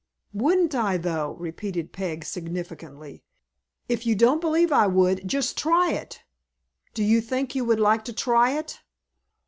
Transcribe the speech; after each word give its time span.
"Wouldn't 0.33 0.73
I, 0.73 0.97
though?" 0.97 1.33
repeated 1.35 1.93
Peg, 1.93 2.25
significantly. 2.25 3.23
"If 3.87 4.07
you 4.07 4.15
don't 4.15 4.41
believe 4.41 4.71
I 4.71 4.87
would, 4.87 5.27
just 5.27 5.55
try 5.59 5.91
it. 5.91 6.23
Do 6.95 7.03
you 7.03 7.21
think 7.21 7.53
you 7.53 7.63
would 7.65 7.79
like 7.79 8.03
to 8.05 8.13
try 8.13 8.57
it?" 8.57 8.81